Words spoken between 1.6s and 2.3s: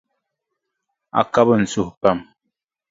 n suhu pam.